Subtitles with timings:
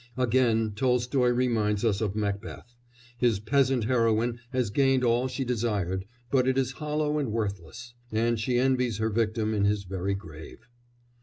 [0.17, 2.73] Again Tolstoy reminds us of Macbeth;
[3.19, 8.39] his peasant heroine has gained all she desired, but it is hollow and worthless, and
[8.39, 10.65] she envies her victim in his very grave.